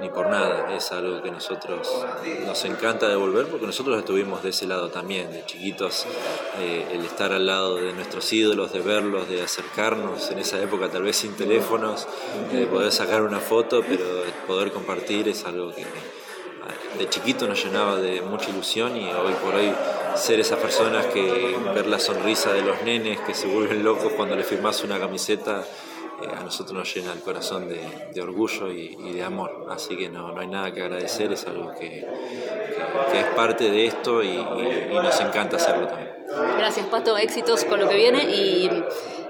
[0.00, 1.88] ni, por nada, es algo que nosotros
[2.46, 6.06] nos encanta devolver porque nosotros estuvimos de ese lado también, de chiquitos,
[6.60, 10.90] eh, el estar al lado de nuestros ídolos, de verlos, de acercarnos, en esa época
[10.90, 12.06] tal vez sin teléfonos,
[12.52, 14.04] de poder sacar una foto, pero
[14.46, 15.84] poder compartir es algo que
[16.98, 19.72] de chiquito nos llenaba de mucha ilusión y hoy por hoy
[20.14, 24.36] ser esas personas que ver la sonrisa de los nenes que se vuelven locos cuando
[24.36, 25.64] le firmas una camiseta,
[26.22, 29.66] eh, a nosotros nos llena el corazón de, orgullo y, de amor.
[29.70, 32.06] Así que no, no, hay nada que agradecer, es algo que,
[33.12, 34.36] es parte de esto y,
[34.92, 36.14] nos encanta hacerlo también.
[36.56, 38.70] Gracias Pato, éxitos con lo que viene y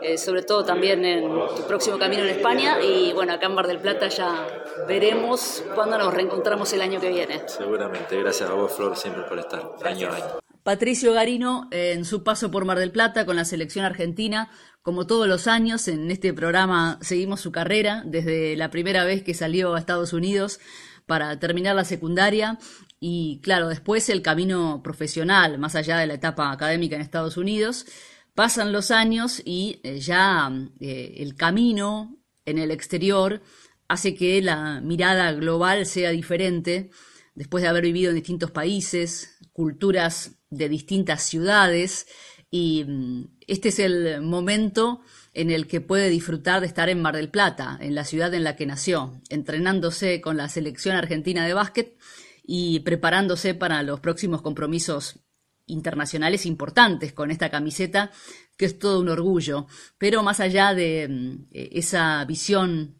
[0.04, 3.66] eh, sobre todo también en tu próximo camino en España y bueno, acá en Mar
[3.66, 4.46] del Plata ya
[4.86, 7.42] veremos cuándo nos reencontramos el año que viene.
[7.46, 10.24] Seguramente, gracias a vos Flor siempre por estar año a año.
[10.62, 14.50] Patricio Garino, en su paso por Mar del Plata con la selección argentina,
[14.82, 19.34] como todos los años, en este programa seguimos su carrera desde la primera vez que
[19.34, 20.60] salió a Estados Unidos
[21.06, 22.58] para terminar la secundaria
[23.00, 27.86] y claro, después el camino profesional, más allá de la etapa académica en Estados Unidos.
[28.34, 33.42] Pasan los años y eh, ya eh, el camino en el exterior
[33.86, 36.90] hace que la mirada global sea diferente.
[37.36, 42.06] Después de haber vivido en distintos países, culturas de distintas ciudades
[42.50, 45.00] y mm, este es el momento
[45.32, 48.44] en el que puede disfrutar de estar en Mar del Plata, en la ciudad en
[48.44, 51.96] la que nació, entrenándose con la selección argentina de básquet
[52.44, 55.23] y preparándose para los próximos compromisos
[55.66, 58.10] internacionales importantes con esta camiseta,
[58.56, 59.66] que es todo un orgullo.
[59.98, 62.96] Pero más allá de mm, esa visión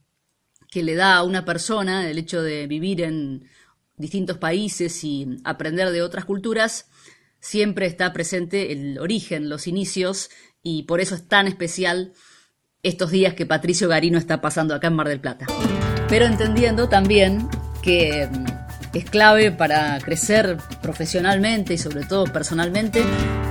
[0.70, 3.48] que le da a una persona el hecho de vivir en
[3.96, 6.88] distintos países y aprender de otras culturas,
[7.38, 10.30] siempre está presente el origen, los inicios,
[10.62, 12.12] y por eso es tan especial
[12.82, 15.46] estos días que Patricio Garino está pasando acá en Mar del Plata.
[16.08, 17.48] Pero entendiendo también
[17.82, 18.53] que mm,
[18.94, 23.02] es clave para crecer profesionalmente y sobre todo personalmente,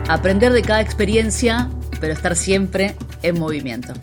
[0.08, 1.70] aprender de cada experiencia,
[2.00, 3.94] pero estar siempre en movimiento.